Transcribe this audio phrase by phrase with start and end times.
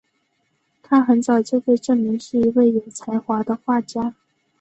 [0.81, 4.15] 她很早就被证明是一位有才华的画家。